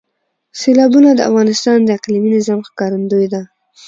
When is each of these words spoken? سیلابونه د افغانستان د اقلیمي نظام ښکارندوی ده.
سیلابونه 0.61 1.09
د 1.15 1.19
افغانستان 1.29 1.77
د 1.83 1.89
اقلیمي 1.97 2.29
نظام 2.37 2.59
ښکارندوی 2.67 3.27
ده. 3.33 3.41